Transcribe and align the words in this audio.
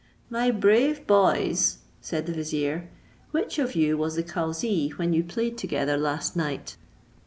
"My 0.31 0.49
brave 0.49 1.05
boys," 1.05 1.77
said 2.01 2.25
the 2.25 2.33
vizier, 2.33 2.89
"which 3.29 3.59
of 3.59 3.75
you 3.75 3.99
was 3.99 4.15
the 4.15 4.23
cauzee 4.23 4.89
when 4.97 5.13
you 5.13 5.23
played 5.23 5.59
together 5.59 5.95
last 5.95 6.35
night?" 6.35 6.75